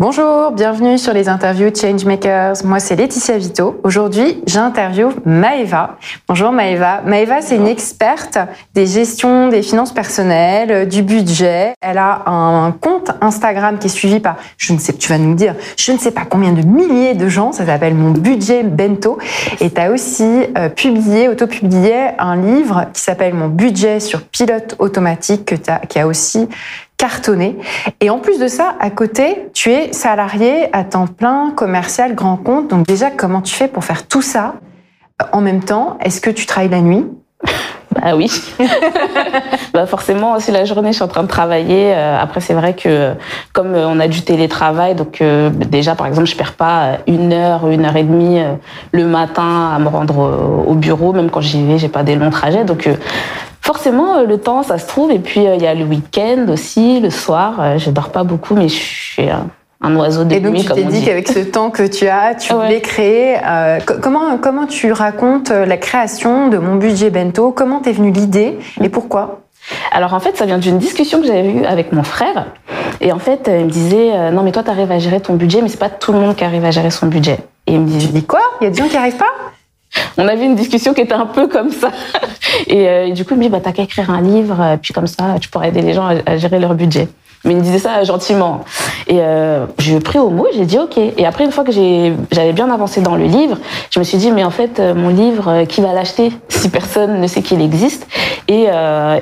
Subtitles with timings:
[0.00, 2.64] Bonjour, bienvenue sur les interviews Changemakers.
[2.64, 3.80] Moi, c'est Laetitia Vito.
[3.82, 5.96] Aujourd'hui, j'interviewe Maeva.
[6.28, 7.00] Bonjour Maeva.
[7.04, 8.38] Maeva, c'est une experte
[8.74, 11.72] des gestions des finances personnelles, du budget.
[11.80, 15.34] Elle a un compte Instagram qui est suivi par, je ne sais, tu vas nous
[15.34, 17.50] dire, je ne sais pas combien de milliers de gens.
[17.50, 19.18] Ça s'appelle Mon Budget Bento.
[19.60, 24.76] Et tu as aussi euh, publié, auto-publié un livre qui s'appelle Mon Budget sur pilote
[24.78, 26.48] automatique que as, qui a aussi
[26.98, 27.56] cartonné.
[28.00, 32.36] Et en plus de ça, à côté, tu es salarié à temps plein, commercial, grand
[32.36, 32.68] compte.
[32.68, 34.56] Donc déjà, comment tu fais pour faire tout ça
[35.22, 35.96] euh, en même temps?
[36.02, 37.06] Est-ce que tu travailles la nuit?
[37.94, 38.28] Bah oui.
[39.72, 41.94] bah forcément, aussi la journée, je suis en train de travailler.
[41.94, 43.14] Euh, après, c'est vrai que
[43.52, 47.68] comme euh, on a du télétravail, donc déjà, par exemple, je perds pas une heure,
[47.68, 48.40] une heure et demie
[48.90, 52.30] le matin à me rendre au bureau, même quand j'y vais, j'ai pas des longs
[52.30, 52.64] trajets.
[52.64, 52.88] Donc
[53.62, 55.10] forcément, euh, le temps, ça se trouve.
[55.10, 57.60] Et puis, euh, il y a le week-end aussi, le soir.
[57.60, 59.28] Euh, je dors pas beaucoup, mais je suis
[59.80, 60.36] un oiseau de nuit.
[60.36, 63.36] Et donc, tu t'es dit qu'avec ce temps que tu as, tu voulais créer.
[64.02, 67.52] comment, comment tu racontes la création de Mon Budget Bento?
[67.52, 69.40] Comment t'es venue l'idée et pourquoi?
[69.92, 72.46] Alors en fait, ça vient d'une discussion que j'avais eue avec mon frère.
[73.00, 75.60] Et en fait, il me disait non mais toi tu arrives à gérer ton budget,
[75.60, 77.38] mais c'est pas tout le monde qui arrive à gérer son budget.
[77.68, 78.40] Et il me disait, dis quoi?
[78.60, 79.26] Il y a des gens qui arrivent pas?
[80.16, 81.90] On avait une discussion qui était un peu comme ça.
[82.70, 84.92] Euh, et, du coup, il me dit, bah, t'as qu'à écrire un livre, euh, puis
[84.92, 87.08] comme ça, tu pourrais aider les gens à, gérer leur budget.
[87.44, 88.64] Mais il me disait ça gentiment.
[89.06, 90.98] Et euh, je pris au mot, j'ai dit OK.
[90.98, 93.58] Et après, une fois que j'avais bien avancé dans le livre,
[93.90, 97.26] je me suis dit, mais en fait, mon livre, qui va l'acheter si personne ne
[97.28, 98.08] sait qu'il existe?
[98.48, 98.66] Et,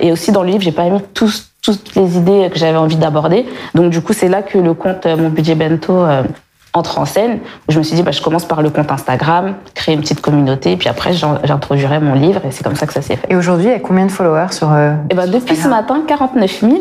[0.00, 2.96] et aussi dans le livre, j'ai pas mis tous, toutes les idées que j'avais envie
[2.96, 3.44] d'aborder.
[3.74, 6.06] Donc du coup, c'est là que le compte Mon Budget Bento
[6.76, 7.38] entre en scène.
[7.68, 10.76] Je me suis dit, bah, je commence par le compte Instagram, créer une petite communauté,
[10.76, 13.26] puis après, j'introduirai mon livre, et c'est comme ça que ça s'est fait.
[13.30, 15.68] Et aujourd'hui, il y a combien de followers sur euh, et eh ben, Depuis ce
[15.68, 16.72] matin, 49 000.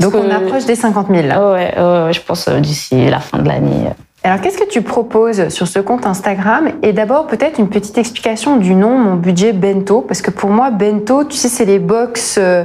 [0.00, 1.52] Donc, on approche des 50 000, là.
[1.52, 3.88] Ouais, ouais, je pense euh, d'ici la fin de l'année.
[4.22, 6.72] Alors, qu'est-ce que tu proposes sur ce compte Instagram?
[6.82, 10.70] Et d'abord, peut-être une petite explication du nom, mon budget bento, parce que pour moi,
[10.70, 12.64] bento, tu sais, c'est les box euh,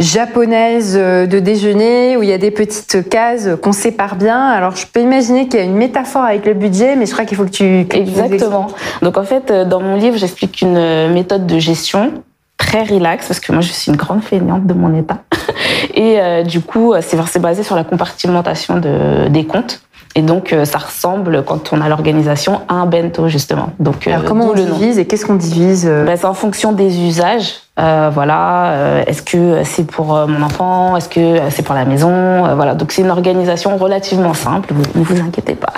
[0.00, 4.48] japonaises euh, de déjeuner où il y a des petites cases qu'on sépare bien.
[4.48, 7.24] Alors, je peux imaginer qu'il y a une métaphore avec le budget, mais je crois
[7.24, 7.86] qu'il faut que tu...
[7.92, 8.66] Exactement.
[9.00, 12.14] Donc, en fait, euh, dans mon livre, j'explique une méthode de gestion
[12.56, 15.18] très relax parce que moi je suis une grande feignante de mon état
[15.94, 19.82] et du coup c'est basé sur la compartimentation de, des comptes
[20.16, 23.68] et donc, euh, ça ressemble, quand on a l'organisation, à un bento, justement.
[23.78, 26.32] Donc, Alors, euh, comment on le divise et qu'est-ce qu'on divise euh ben, C'est en
[26.32, 27.56] fonction des usages.
[27.78, 30.96] Euh, voilà, est-ce que c'est pour mon enfant?
[30.96, 32.54] Est-ce que c'est pour la maison?
[32.54, 34.72] Voilà, donc c'est une organisation relativement simple.
[34.94, 35.74] ne vous inquiétez pas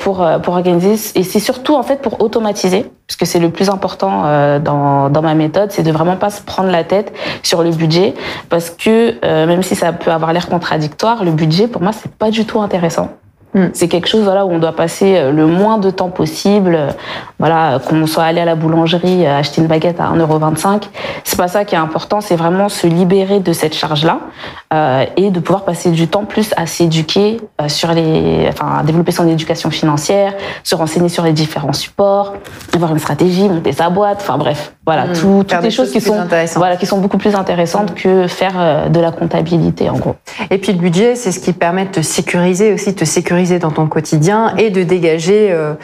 [0.00, 0.96] pour pour organiser.
[1.14, 4.24] Et c'est surtout en fait pour automatiser, parce que c'est le plus important
[4.62, 7.10] dans dans ma méthode, c'est de vraiment pas se prendre la tête
[7.42, 8.12] sur le budget,
[8.50, 9.14] parce que
[9.46, 12.60] même si ça peut avoir l'air contradictoire, le budget pour moi c'est pas du tout
[12.60, 13.08] intéressant.
[13.54, 13.66] Mm.
[13.74, 16.74] C'est quelque chose voilà où on doit passer euh, le moins de temps possible.
[16.74, 16.90] Euh,
[17.42, 20.82] voilà, qu'on soit allé à la boulangerie euh, acheter une baguette à 1,25€,
[21.24, 24.20] c'est pas ça qui est important, c'est vraiment se libérer de cette charge-là
[24.72, 29.10] euh, et de pouvoir passer du temps plus à s'éduquer sur les enfin à développer
[29.10, 32.34] son éducation financière, se renseigner sur les différents supports,
[32.72, 35.12] avoir une stratégie, monter sa boîte, enfin bref, voilà, mm.
[35.14, 36.26] tout, toutes les choses, qui sont
[36.56, 40.16] voilà qui sont beaucoup plus intéressantes que faire de la comptabilité en gros.
[40.50, 43.58] Et puis le budget, c'est ce qui permet de te sécuriser aussi, de te sécuriser
[43.58, 45.74] dans ton quotidien et de dégager euh,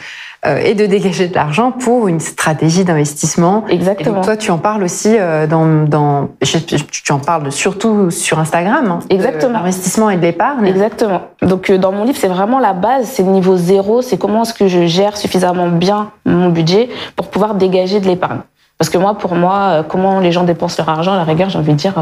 [0.45, 3.65] euh, et de dégager de l'argent pour une stratégie d'investissement.
[3.67, 4.21] Exactement.
[4.21, 8.89] toi, tu en parles aussi euh, dans, dans tu en parles surtout sur Instagram.
[8.89, 9.59] Hein, Exactement.
[9.59, 10.65] L'investissement et de l'épargne.
[10.65, 11.21] Exactement.
[11.41, 14.53] Donc dans mon livre, c'est vraiment la base, c'est le niveau zéro, c'est comment est-ce
[14.53, 18.39] que je gère suffisamment bien mon budget pour pouvoir dégager de l'épargne.
[18.79, 21.59] Parce que moi, pour moi, comment les gens dépensent leur argent, à la rigueur, j'ai
[21.59, 21.93] envie de dire,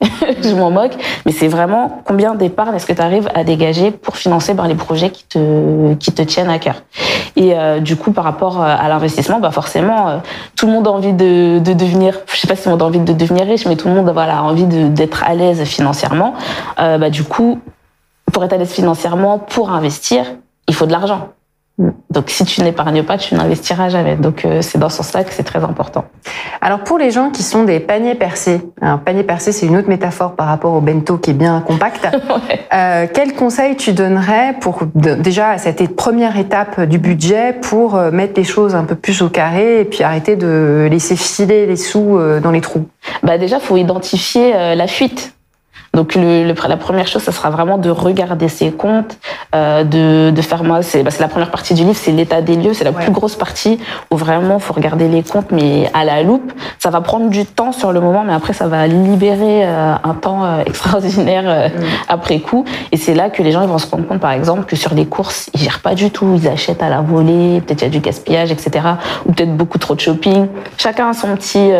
[0.42, 0.92] je m'en moque,
[1.26, 4.74] mais c'est vraiment combien d'épargne est-ce que tu arrives à dégager pour financer ben, les
[4.74, 6.76] projets qui te, qui te tiennent à cœur.
[7.36, 10.16] Et euh, du coup, par rapport euh, à l'investissement, bah forcément, euh,
[10.56, 12.82] tout le monde a envie de, de, devenir, je sais pas si tout le monde
[12.82, 15.62] a envie de devenir riche, mais tout le monde voilà, a envie d'être à l'aise
[15.64, 16.34] financièrement.
[16.76, 17.60] bah, du coup,
[18.32, 20.24] pour être à l'aise financièrement, pour investir,
[20.66, 21.28] il faut de l'argent.
[22.10, 24.16] Donc, si tu n'épargnes pas, tu n'investiras jamais.
[24.16, 26.04] Donc, euh, c'est dans ce sens-là que c'est très important.
[26.60, 29.88] Alors, pour les gens qui sont des paniers percés, un panier percé, c'est une autre
[29.88, 32.06] métaphore par rapport au bento qui est bien compact.
[32.74, 38.10] euh, quel conseil tu donnerais pour déjà à cette première étape du budget pour euh,
[38.10, 41.76] mettre les choses un peu plus au carré et puis arrêter de laisser filer les
[41.76, 42.86] sous euh, dans les trous?
[43.22, 45.34] Bah déjà, faut identifier la fuite.
[45.92, 49.18] Donc le, la première chose, ça sera vraiment de regarder ses comptes,
[49.56, 52.54] euh, de, de faire moi, c'est bah, la première partie du livre, c'est l'état des
[52.54, 53.80] lieux, c'est la plus grosse partie
[54.12, 56.52] où vraiment faut regarder les comptes, mais à la loupe.
[56.78, 60.14] Ça va prendre du temps sur le moment, mais après ça va libérer euh, un
[60.14, 61.82] temps euh, extraordinaire mm.
[62.08, 62.64] après coup.
[62.92, 64.94] Et c'est là que les gens ils vont se rendre compte, par exemple, que sur
[64.94, 67.88] les courses, ils gèrent pas du tout, ils achètent à la volée, peut-être il y
[67.88, 68.86] a du gaspillage, etc.
[69.26, 70.46] Ou peut-être beaucoup trop de shopping.
[70.76, 71.70] Chacun a son petit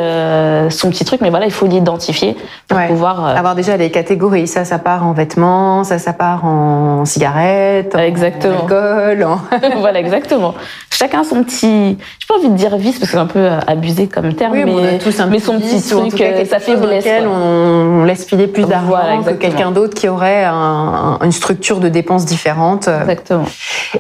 [0.71, 2.37] son petit truc, mais voilà, il faut l'identifier
[2.67, 4.47] pour pouvoir avoir déjà les catégories.
[4.47, 8.65] Ça, ça part en vêtements, ça, ça part en cigarettes, exactement.
[8.65, 9.27] en alcool.
[9.79, 10.55] voilà, exactement.
[10.91, 11.99] Chacun son petit.
[12.19, 14.55] J'ai pas envie de dire vice parce que c'est un peu euh, abusé comme terme,
[14.55, 17.07] mais, mais son petit truc, euh, ça fait blesse.
[17.27, 22.25] On, on laisse filer plus d'argent que quelqu'un d'autre qui aurait une structure de dépenses
[22.25, 22.89] différente.
[22.89, 23.45] Exactement.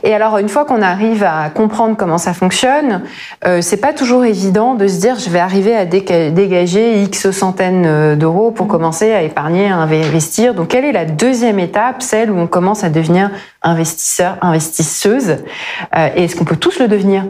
[0.04, 3.02] Et alors, une fois qu'on arrive à comprendre comment ça fonctionne,
[3.46, 7.84] euh, c'est pas toujours évident de se dire je vais arriver à dégager X centaines
[7.86, 8.70] euh, d'euros pour mmh.
[8.70, 10.54] commencer à épargner, à investir.
[10.54, 13.30] Donc, quelle est la deuxième étape, celle où on commence à devenir
[13.62, 15.38] investisseur, investisseuse
[15.96, 17.24] euh, Et est-ce qu'on peut tous le devenir?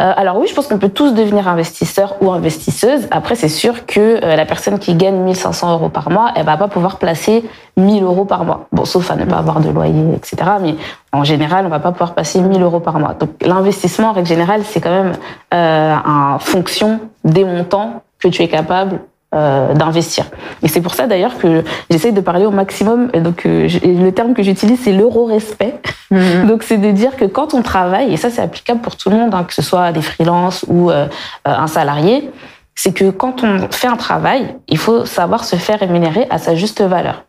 [0.00, 3.06] Euh, alors oui, je pense qu'on peut tous devenir investisseur ou investisseuse.
[3.12, 6.56] Après, c'est sûr que euh, la personne qui gagne 1500 euros par mois, elle va
[6.56, 7.44] pas pouvoir placer
[7.76, 8.66] 1000 euros par mois.
[8.72, 10.36] Bon, sauf à ne pas avoir de loyer, etc.
[10.60, 10.74] Mais
[11.12, 13.14] en général, on va pas pouvoir passer 1000 euros par mois.
[13.14, 15.12] Donc l'investissement, en règle générale, c'est quand même
[15.52, 18.98] en fonction des montants que tu es capable
[19.34, 20.26] euh, d'investir.
[20.62, 23.08] Et c'est pour ça d'ailleurs que j'essaye de parler au maximum.
[23.08, 25.74] Donc euh, le terme que j'utilise c'est l'euro-respect.
[26.12, 26.46] Mhm.
[26.48, 29.16] Donc c'est de dire que quand on travaille, et ça c'est applicable pour tout le
[29.16, 31.06] monde, hein, que ce soit des freelances ou euh,
[31.44, 32.30] un salarié,
[32.76, 36.54] c'est que quand on fait un travail, il faut savoir se faire rémunérer à sa
[36.54, 37.24] juste valeur.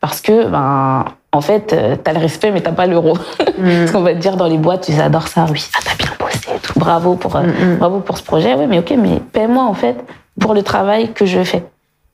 [0.00, 1.74] Parce que, ben, en fait,
[2.04, 3.18] tu as le respect, mais t'as pas l'euro.
[3.58, 3.88] Mhm.
[3.88, 5.44] Ce qu'on va te dire dans les boîtes, ils adorent ça.
[5.50, 6.78] Oui, ça t'a bien bossé, tout.
[6.78, 7.78] Bravo pour, mhm.
[7.80, 8.54] bravo pour ce projet.
[8.54, 9.96] Oui, mais ok, mais paie-moi, en fait,
[10.40, 11.64] pour le travail que je fais.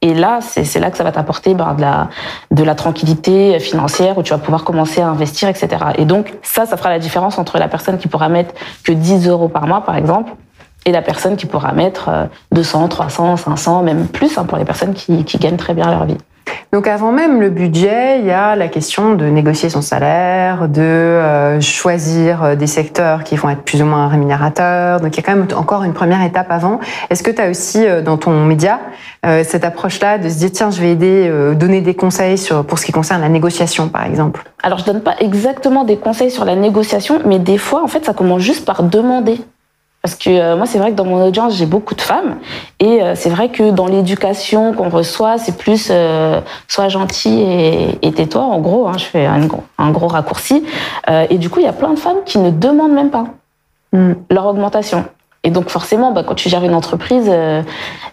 [0.03, 2.11] Et là, c'est là que ça va t'apporter ben, de, la,
[2.51, 5.69] de la tranquillité financière où tu vas pouvoir commencer à investir, etc.
[5.97, 8.55] Et donc, ça, ça fera la différence entre la personne qui pourra mettre
[8.85, 10.33] que 10 euros par mois, par exemple,
[10.85, 12.11] et la personne qui pourra mettre
[12.53, 16.05] 200, 300, 500, même plus hein, pour les personnes qui, qui gagnent très bien leur
[16.05, 16.19] vie.
[16.75, 20.81] Donc avant même le budget, il y a la question de négocier son salaire, de
[20.81, 25.01] euh, choisir euh, des secteurs qui vont être plus ou moins rémunérateurs.
[25.01, 26.81] Donc il y a quand même encore une première étape avant.
[27.11, 28.81] Est-ce que tu as aussi euh, dans ton média
[29.45, 32.85] cette approche-là de se dire tiens, je vais aider, donner des conseils sur, pour ce
[32.85, 34.43] qui concerne la négociation par exemple?
[34.63, 38.05] Alors je donne pas exactement des conseils sur la négociation, mais des fois en fait
[38.05, 39.41] ça commence juste par demander.
[40.05, 42.37] Parce que euh, moi, c'est vrai que dans mon audience, j'ai beaucoup de femmes.
[42.79, 47.41] Et euh, c'est vrai que dans l'éducation qu'on reçoit, c'est plus euh, sois gentil
[48.03, 48.87] et, tais-toi, en gros.
[48.87, 49.49] Hein, je fais un,
[49.79, 50.63] un gros raccourci.
[51.09, 53.25] et du coup, il y a plein de femmes qui ne demandent même pas
[53.95, 54.13] hmm.
[54.29, 55.07] leur augmentation.
[55.43, 57.33] Et donc forcément, bah, quand tu gères une entreprise,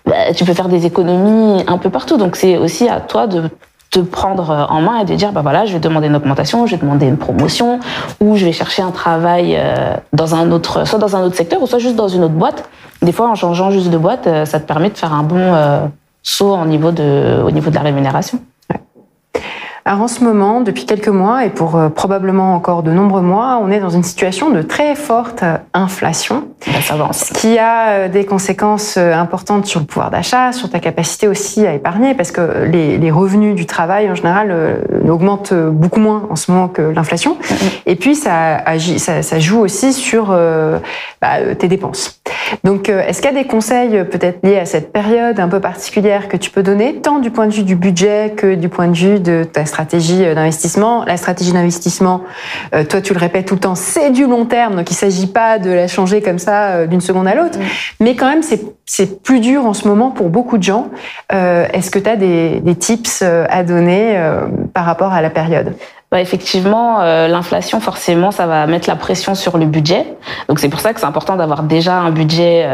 [0.06, 2.16] bah, tu peux faire des économies un peu partout.
[2.16, 3.50] Donc c'est aussi à toi de
[3.92, 6.66] te prendre euh, en main et de dire bah voilà je vais demander une augmentation
[6.66, 7.80] je vais demander une promotion
[8.22, 11.62] ou je vais chercher un travail euh, dans un autre soit dans un autre secteur
[11.62, 12.68] ou soit juste dans une autre boîte.
[13.02, 15.54] Des fois en changeant juste de boîte euh, ça te permet de faire un bon
[16.24, 18.40] saut au niveau de au niveau de la rémunération
[19.84, 23.60] alors en ce moment, depuis quelques mois et pour euh, probablement encore de nombreux mois,
[23.64, 28.24] on est dans une situation de très forte euh, inflation, ce qui a euh, des
[28.26, 33.00] conséquences importantes sur le pouvoir d'achat, sur ta capacité aussi à épargner, parce que les,
[33.00, 34.56] les revenus du travail en général
[35.10, 37.38] augmentent beaucoup moins en ce moment que l'inflation.
[37.86, 40.28] Et puis ça, agit, ça, ça, joue aussi sur
[41.22, 42.22] bah, tes dépenses.
[42.64, 46.28] Donc, est-ce qu'il y a des conseils peut-être liés à cette période un peu particulière
[46.28, 48.96] que tu peux donner, tant du point de vue du budget que du point de
[48.96, 51.04] vue de ta stratégie euh, d'investissement.
[51.06, 52.22] La stratégie d'investissement,
[52.76, 54.98] euh, toi tu le répètes tout le temps, c'est du long terme, donc il ne
[54.98, 57.58] s'agit pas de la changer comme ça euh, d'une seconde à l'autre.
[57.58, 57.64] Mm.
[58.02, 60.90] Mais quand même, c'est plus dur en ce moment pour beaucoup de gens.
[61.30, 64.22] Est-ce que tu as des, des, tips à donner
[64.74, 65.74] par rapport à la période?
[66.12, 70.06] Bah effectivement, l'inflation, forcément, ça va mettre la pression sur le budget.
[70.50, 72.68] Donc c'est pour ça que c'est important d'avoir déjà un budget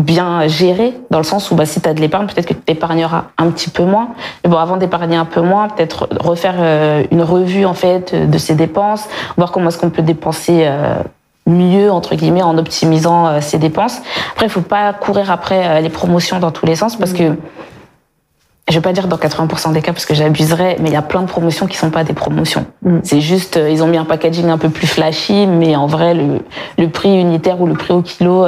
[0.00, 2.60] bien géré, dans le sens où bah, si tu as de l'épargne, peut-être que tu
[2.68, 4.08] épargneras un petit peu moins.
[4.44, 8.38] Mais bon, avant d'épargner un peu moins, peut-être refaire euh, une revue en fait de
[8.38, 10.96] ses dépenses, voir comment est-ce qu'on peut dépenser euh,
[11.46, 14.00] mieux entre guillemets en optimisant euh, ses dépenses.
[14.32, 17.34] Après, il faut pas courir après les promotions dans tous les sens parce que
[18.68, 21.02] je vais pas dire dans 80% des cas parce que j'abuserais, mais il y a
[21.02, 22.66] plein de promotions qui sont pas des promotions.
[22.82, 22.98] Mm.
[23.02, 26.40] C'est juste, ils ont mis un packaging un peu plus flashy, mais en vrai, le,
[26.76, 28.44] le prix unitaire ou le prix au kilo,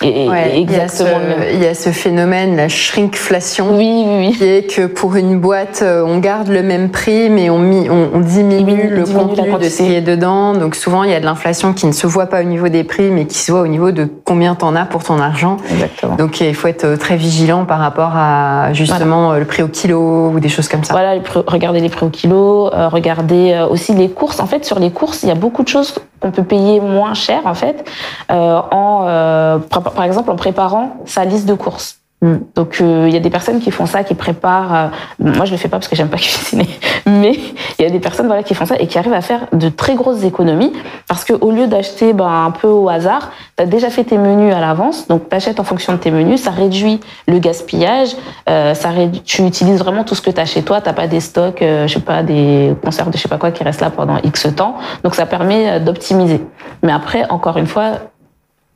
[0.00, 0.28] Et,
[0.60, 1.20] exactement
[1.52, 4.36] il y, a ce, phénomène, la shrinkflation, oui, oui, oui.
[4.36, 8.20] qui est que pour une boîte, euh, on garde le même prix, mais on, on,
[8.20, 10.54] diminue le contenu de ce qui est dedans.
[10.54, 12.84] Donc souvent, il y a de l'inflation qui ne se voit pas au niveau des
[12.84, 15.58] prix, mais qui se voit au niveau de combien tu en as pour ton argent.
[15.70, 16.16] Exactement.
[16.16, 20.40] Donc il faut être très vigilant par rapport à justement le prix au kilo ou
[20.40, 20.94] des choses comme ça.
[20.94, 24.40] Voilà, regardez les prix au kilo, euh, regardez euh, aussi les courses.
[24.40, 27.14] En fait, sur les courses, il y a beaucoup de choses qu'on peut payer moins
[27.14, 27.88] cher en fait
[28.30, 32.01] euh, en euh, par exemple en préparant sa liste de courses.
[32.22, 32.36] Mm.
[32.54, 34.74] Donc euh, il y a des personnes qui font ça, qui préparent.
[34.74, 34.88] Euh,
[35.18, 36.68] moi je le fais pas parce que j'aime pas cuisiner,
[37.04, 37.32] mais
[37.78, 39.68] il y a des personnes voilà qui font ça et qui arrivent à faire de
[39.68, 40.72] très grosses économies
[41.08, 44.18] parce que au lieu d'acheter ben, un peu au hasard, tu as déjà fait tes
[44.18, 48.10] menus à l'avance, donc tu achètes en fonction de tes menus, ça réduit le gaspillage,
[48.48, 51.08] euh, ça réduit, tu utilises vraiment tout ce que tu as chez toi, t'as pas
[51.08, 53.90] des stocks, je sais pas des conserves de je sais pas quoi qui restent là
[53.90, 56.40] pendant X temps, donc ça permet d'optimiser.
[56.84, 57.94] Mais après encore une fois,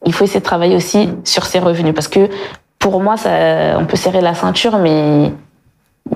[0.05, 2.29] il faut essayer de travailler aussi sur ses revenus parce que
[2.78, 3.30] pour moi, ça,
[3.78, 5.33] on peut serrer la ceinture, mais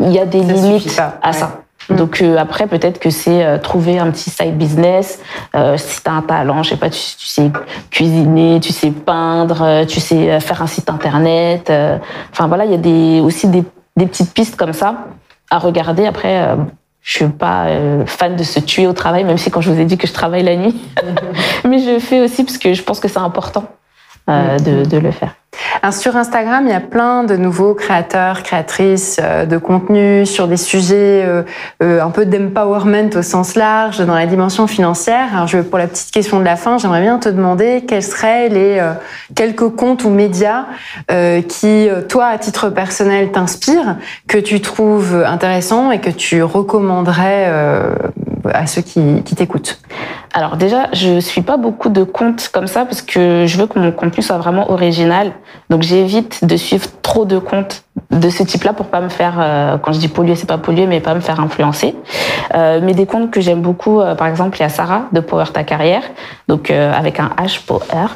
[0.01, 1.63] il y a des limites à ça.
[1.89, 1.97] Mm.
[1.97, 5.21] Donc euh, après, peut-être que c'est euh, trouver un petit side business.
[5.55, 7.51] Euh, si tu as un talent, je sais pas, tu, sais
[7.91, 11.73] cuisiner, tu sais peindre, tu sais faire un site internet.
[12.33, 13.65] Enfin voilà, il y a des, aussi des,
[13.97, 15.07] des, petites pistes comme ça
[15.51, 16.07] à regarder.
[16.07, 16.57] Après,
[17.01, 17.67] je suis pas
[18.07, 20.13] fan de se tuer au travail, même si quand je vous ai dit que je
[20.13, 20.81] travaille la nuit.
[21.65, 23.65] Mais je fais aussi parce que je pense que c'est important
[24.29, 25.35] de, de le faire.
[25.93, 30.59] Sur Instagram, il y a plein de nouveaux créateurs, créatrices euh, de contenu sur des
[30.59, 31.43] sujets euh,
[31.83, 35.35] euh, un peu d'empowerment au sens large dans la dimension financière.
[35.35, 38.49] Alors, je, pour la petite question de la fin, j'aimerais bien te demander quels seraient
[38.49, 38.81] les
[39.35, 40.67] quelques comptes ou médias
[41.49, 43.97] qui, toi, à titre personnel, t'inspirent,
[44.29, 47.51] que tu trouves intéressants et que tu recommanderais
[48.53, 49.81] à ceux qui, qui t'écoutent
[50.33, 53.79] Alors déjà, je suis pas beaucoup de comptes comme ça parce que je veux que
[53.79, 55.33] mon contenu soit vraiment original.
[55.69, 59.79] Donc j'évite de suivre trop de comptes de ce type-là pour pas me faire, euh,
[59.79, 61.95] quand je dis polluer, c'est pas polluer, mais pas me faire influencer.
[62.55, 65.21] Euh, mais des comptes que j'aime beaucoup, euh, par exemple, il y a Sarah de
[65.21, 66.03] Power Ta Carrière,
[66.49, 68.09] donc euh, avec un H Power,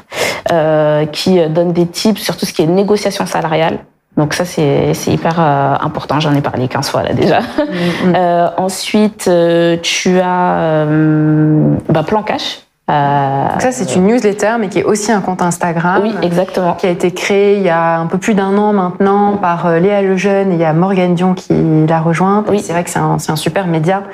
[1.13, 3.79] qui donne des tips sur tout ce qui est négociation salariale.
[4.17, 6.21] Donc ça, c'est hyper euh, important.
[6.21, 7.41] J'en ai parlé 15 fois là déjà.
[7.41, 8.15] Mm, mm.
[8.17, 12.61] euh, ensuite, euh, tu as euh, bah, Plan Cash.
[12.89, 16.03] ça, c'est une newsletter, mais qui est aussi un compte Instagram.
[16.03, 16.75] Oui, exactement.
[16.75, 20.01] Qui a été créé il y a un peu plus d'un an maintenant par Léa
[20.03, 21.55] Lejeune et il y a Morgane Dion qui
[21.89, 22.45] l'a rejoint.
[22.49, 22.61] Oui.
[22.61, 24.05] C'est vrai que c'est un, un, super média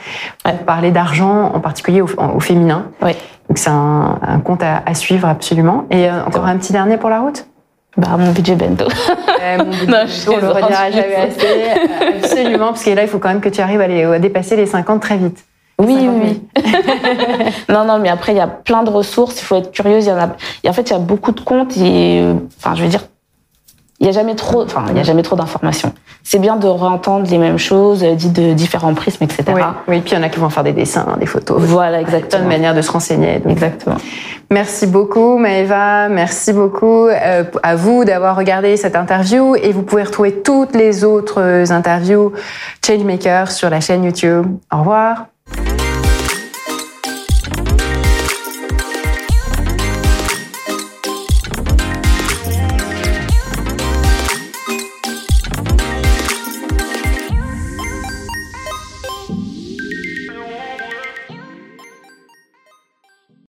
[0.45, 2.87] pour parler d'argent, en particulier au, au féminin.
[3.03, 3.13] Oui.
[3.49, 5.85] Donc c'est un, un, compte à, à, suivre absolument.
[5.91, 7.45] Et encore un petit dernier pour la route?
[8.01, 8.87] Bah, mon budget bento.
[9.59, 12.25] Mon budget non, bento, on le redira jamais assez.
[12.25, 14.57] Absolument, parce que là, il faut quand même que tu arrives à, les, à dépasser
[14.57, 15.45] les 50 très vite.
[15.79, 16.43] Oui, oui.
[17.69, 19.41] non, non, mais après, il y a plein de ressources.
[19.41, 20.05] Il faut être curieuse.
[20.07, 20.37] Il y en a.
[20.63, 21.77] Et en fait, il y a beaucoup de comptes.
[21.79, 22.23] Et,
[22.59, 23.03] enfin, je veux dire,
[24.01, 24.63] il y a jamais trop.
[24.63, 25.93] Enfin, il y a jamais trop d'informations
[26.23, 29.45] c'est bien de réentendre les mêmes choses, euh, dites de différents prismes, etc.
[29.55, 31.61] Oui, oui, puis il y en a qui vont faire des dessins, des photos.
[31.61, 32.43] Voilà, exactement.
[32.43, 33.41] Une manière de se renseigner.
[33.49, 33.97] Exactement.
[34.51, 36.09] Merci beaucoup, Maëva.
[36.09, 41.05] Merci beaucoup euh, à vous d'avoir regardé cette interview et vous pouvez retrouver toutes les
[41.05, 42.33] autres interviews
[42.85, 44.47] Changemaker sur la chaîne YouTube.
[44.73, 45.27] Au revoir.